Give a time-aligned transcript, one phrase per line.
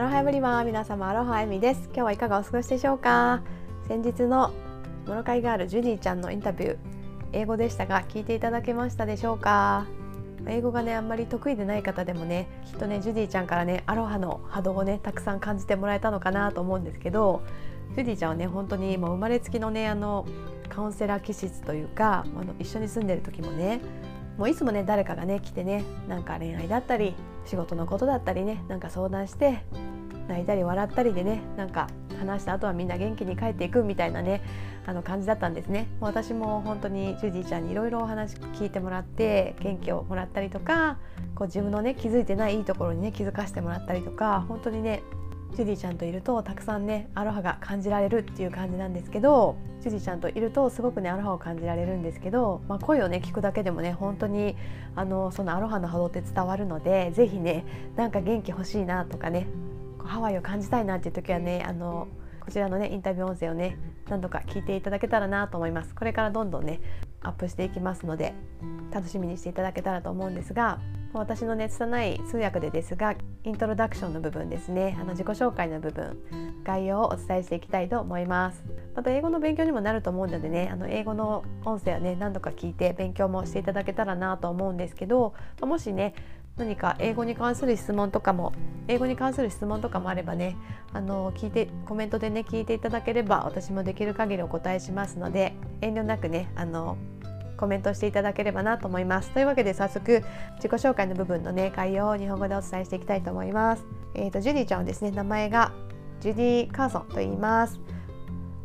[0.00, 1.82] アロハエブリマ皆様アロハエミです。
[1.88, 3.42] 今日はいかがお過ごしでしょうか？
[3.86, 4.50] 先日の
[5.06, 6.76] モロカイガールジュディちゃんのインタビュー
[7.34, 9.84] 英語でしたが聞いていただけましたでしょうか？
[10.46, 17.42] 英語がねあんまり得意でない方でもねきっとねジュディちゃんからねアロハの波動をねたくさん感じてもらえたのかなと思うんですけど
[17.94, 20.26] ジュディちゃんはね本当にもう生まれつきのねあの
[20.70, 23.82] カウンセラー気質というかあの一緒に住んでる時もね
[24.38, 27.14] もういつもね誰かがね来てねなんか恋愛だったり
[27.44, 29.62] 仕事のことだったりねなんか相談して
[30.30, 34.42] 泣いたり笑ったりでねなんか話した後はみんな元気に帰っていくみたいなね
[34.86, 35.88] あの感じだったんですね。
[36.00, 40.98] 私も本当にジュディちゃんにいろいろお話聞いてもらって元気をもらったりとか
[41.34, 45.02] こう自分のね気づいてないいいところにね気づかせてもらったりとか本当にね
[45.54, 54.56] ジュディちゃんといるとたくさんねアロハが感じられるっていう感じなんですけどジュディちゃんといるとすごくねアロハを感じられるんですけど、まあ、声をね聞くだけでもね本当に
[54.94, 57.64] あのそのアロハの波動って伝わるので是非ね
[57.96, 59.46] なんか元気欲しいなとかね
[60.04, 62.08] ハワイを感じたいなっていう時はねあの
[62.40, 65.94] こちらのねインタビュー音声をね何度か聞いていただけたらなと思います。
[65.94, 66.80] これからどんどんね
[67.22, 68.34] アップしていきますので
[68.90, 70.80] 楽しみにしていただけたらと思うんですが
[71.12, 74.96] 私のね拙い通訳でですがイントロダクションの部分ですね。
[75.00, 76.18] あの自己紹介の部分
[76.64, 78.64] 概要をお伝えしていきたいと思います。
[78.94, 86.14] また英語の勉強にもなると思うのでねあの英語の音声はね何度か聞いて勉強もしていただけたらなと思うんですけどもしね
[86.60, 88.52] 何か英語に関する質問とかも
[88.86, 90.56] 英語に関する質問とかもあればね
[90.92, 96.98] あの聞いてコメントでね聞いていただければ私もできる限りお答えしますので遠慮なくねあの
[97.56, 99.30] コメントしていただければなと思います。
[99.30, 100.22] というわけで早速
[100.56, 103.84] 自己紹介の部分のね概要を日本語でお伝えしていきたいと思います。
[104.14, 105.72] え、ー、とジュディちゃんはですね名前が
[106.20, 107.78] ジュディ・カーソンと言います。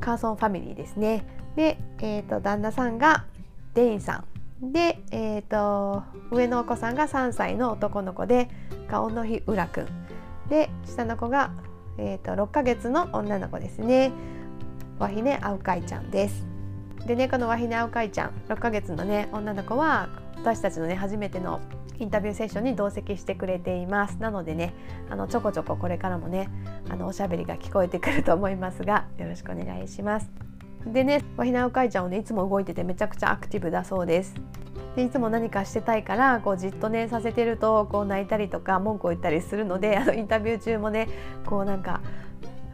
[0.00, 1.26] カーソンファミリーですね。
[1.56, 3.24] で、えっ、ー、と旦那さんが
[3.74, 8.48] デインさんで、えーと、上のお子さんが3歳の男の子で
[8.88, 9.86] 顔の日浦くん。
[10.48, 11.52] で下の子が、
[11.98, 14.12] えーと、と6ヶ月の女の子ですね。
[14.98, 16.46] ワヒネアウカイちゃんです。
[17.06, 21.60] でねこのワヒネアウカイちゃん6ヶ月のね女の子は私たちのね初めての
[21.98, 24.16] インタビューセッションに同席してくれています。
[24.16, 24.74] なのでね
[25.10, 26.48] あのちょこちょここれからもね
[26.88, 30.53] あのおしゃべりが聞こえてくると思いますがよろしくお願いします。
[30.86, 34.34] でねワヒナウカイちゃんをねいつも動いててめちゃくちゃアクティブだそうです。
[34.96, 41.08] でいつも何かしてたいからこうじっとねさせてるとこう泣いたりとか文句を言ったりするのであのインタビュー中もね
[41.46, 42.00] こうなんか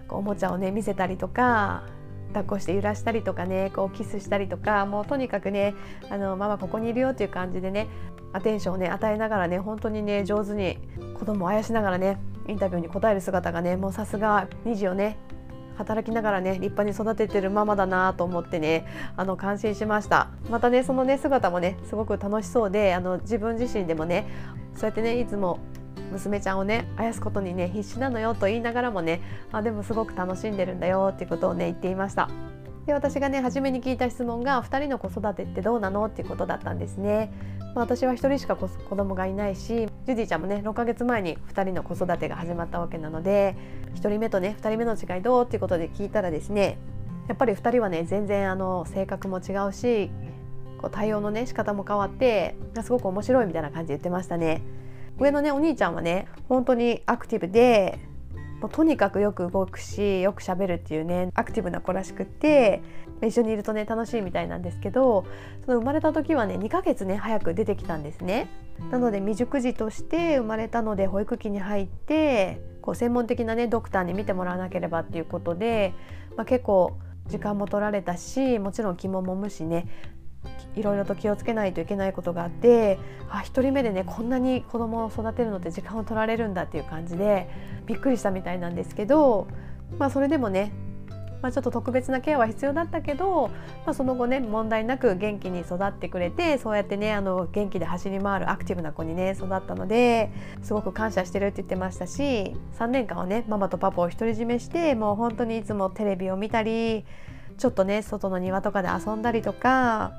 [0.09, 1.85] おもちゃをね見せたりとか
[2.29, 5.75] 抱っこして揺らしたりとかねこうキスしたりとかもうとにかくね
[6.11, 7.89] あのママここにいるよっていう感じでね
[8.33, 10.79] アテンションをね与えながらね本当にね上手に
[11.19, 15.17] 子供をあやしながらねインタビューに答える姿がねもうさすが2児をね
[15.81, 18.87] 働きながらね立派に育ててるママだなと思ってね
[19.17, 24.27] あの感心しましたまたねそのね姿もねすごく楽しそうであの自分自身でもね
[24.75, 25.59] そうやってねいつも
[26.13, 32.29] 娘ちゃんをねあやすことにね必死なのよと言いながらもねあでもすごく楽しんでるんだよっていうことをね言っていました。
[32.87, 37.33] で私がね初めに聞いた質問が2人の子育てってどうなのっていうことだったんですね。
[37.75, 43.55] まあ、私は1人しか子供がいないしジュディちゃんもね6ヶ月前に2人の子育てが始まったわけなので
[43.95, 46.79] 1人目とね2人目の違いどうっていうことで聞いたらですね
[47.29, 50.11] やっぱり2人はね全然あの性格も違うし
[50.79, 54.63] こう対応のね仕方も変わってすごく面白いみたいな感じで言ってましたね。
[55.19, 58.01] 上のねお兄ちゃんはね本当にアクティブで
[58.61, 62.83] もうとにかくよく動くしよくしゃべるっていうねアクティブな子らしくって
[63.23, 65.25] 一緒にいるとね楽しいみたいなんですけど
[65.65, 68.49] その生まれた時はね2ヶ月ね早く出てきたんですね。
[68.91, 75.93] なので未熟児として生まれたので保育器に入ってこう専門的なねドクターに見てもらわなければっていうことで、
[76.37, 79.87] まあ、結構時間も取られたしもちろん気も揉むしね
[80.77, 87.49] いろいろと気をつけないといけないことがあってあ1人目でねこんなに子供を育てるのって時間を取られるんだっていう感じで
[87.87, 89.49] びっくりしたみたいなんですけど、
[89.99, 90.73] まあ、それでもね、
[91.43, 93.49] まあ、ちょっと特別なケアは必要だったけど、
[93.85, 100.31] まあ、その後ね問題なく元気に育ってくれてそうやってねあの元気で走り回るアクティブな子にね育ったので
[100.63, 107.05] すごく感謝してるって言ってましたし3年間はねママとパパを独り占めしてもう本当にいつもテレビを見たり
[107.61, 110.13] ちょっとね外の庭とかで遊んだりとか。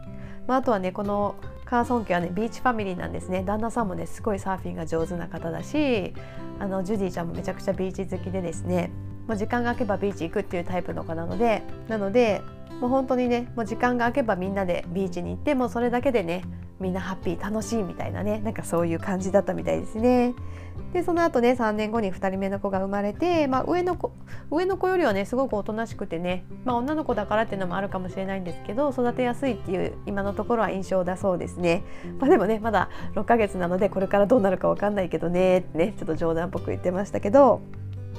[0.47, 1.35] まあ、あとはねこの
[1.65, 3.43] カーソン家はねビーチファミリーなんですね。
[3.43, 6.13] 旦那さんもねすごいサーフィンが上手な方だし
[6.59, 8.91] あのジュディちゃんもめちゃくちゃビーチ好きでですね。
[9.27, 12.41] もう時間が空けばビーチ行くっていうタイプの子なのでなので
[12.79, 16.43] もう本当にねもう時間が空けばみんなでビーチに行ってもうそれだけでね
[16.81, 20.33] みんなハッピー楽しいみたいなねなんかそういう感じだったみたいですね。
[20.93, 24.11] でその後ね3年後に2人目の子が生まれて、まあ、上の子
[24.49, 31.83] 上の子よりはねすごくおとなしくてね、まあ、女の子だからっていうのもあるかもしれないんですけど育てやすいっていう今のところは印象だそうですね、
[32.19, 37.61] まあ、でもねまだ6ヶ月なのでこれからどうなるか分かんないけどねってねちょっと冗談っぽく言ってましたけど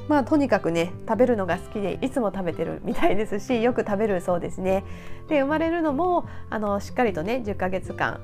[0.09, 4.85] まあとにかくね食べるのが好きでいつも食べてるみたいですしよく食べるそうですね。
[5.29, 8.21] で生まれるのもあのしっかりとね10ヶ月間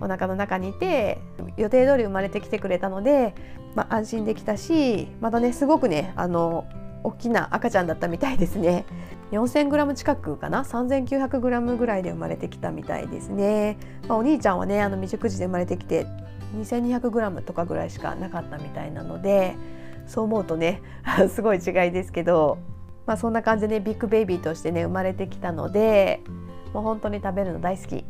[0.00, 1.18] お腹の中にいて
[1.56, 3.34] 予定通り生まれてきてくれたので、
[3.74, 6.66] まあ、安心できたしまたねすごくねあの
[7.02, 8.84] 大きな赤ちゃんだったみたいですね。
[9.32, 16.06] 4000g 近くかな？3900g ぐらいで生まれてきたみたいですね、まあ、お兄ちゃんはねあの未熟児で生まれてきて
[16.58, 19.54] 2200g とかぐらいしかなかったみたいなので
[20.06, 20.82] そう思うとね
[21.32, 22.58] すごい違いですけど、
[23.06, 26.20] まあ、そんな感じでねビッグベイビーとしてね生まれてきたので
[26.74, 28.04] もう本当に食べるの大好き。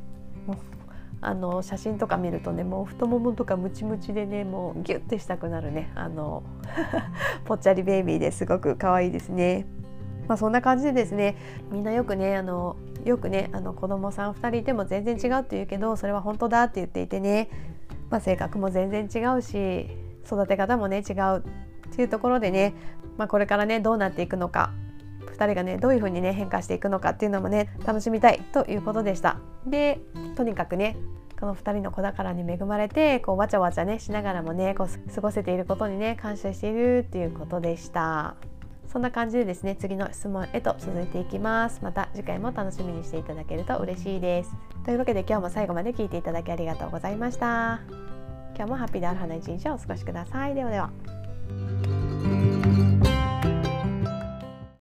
[1.22, 5.90] あの写真とか見るとねもう太ももとかムチムチでねもうギュッてしたくなるね。
[5.94, 6.42] あの
[7.44, 9.66] ぽっちゃりベイビーですごく可愛いですね。
[10.28, 11.36] まあ、そんな感じでですね
[11.72, 17.50] みんなよくねあのよくねあの子供さん2人いても全然違うって言うけどそれは本当だって言っていてね、
[18.10, 19.88] まあ、性格も全然違うし
[20.24, 21.42] 育て方もね違うっ
[21.90, 22.74] ていうところでね、
[23.18, 24.70] まあ、これからねどうなっていくのか。
[25.40, 29.38] 2人がねどういう風にね変化していくのかっていうのもね楽しみたいということでした。
[29.66, 30.00] で
[30.36, 30.96] とにかくね
[31.40, 38.36] この2人の子宝に恵まれてこうわちゃわちゃねしながらもねこう過ごせていることにね感謝しているっていうことでした。
[38.92, 41.80] そんな感じでですね次の質問へと続いていきます。
[41.82, 44.50] また次回も楽しみにしていただけると嬉しいです。
[44.84, 47.80] というわけで今日も最後まで聞いていただきありがとうございました。
[48.56, 50.54] 今日もハッピーである花一日をお過ごしください。
[50.54, 51.19] ではでは。